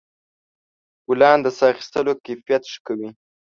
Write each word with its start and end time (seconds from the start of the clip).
ګلان 1.07 1.37
د 1.45 1.47
ساه 1.57 1.69
اخیستلو 1.71 2.13
کیفیت 2.25 2.63
ښه 2.71 2.79
کوي. 2.87 3.09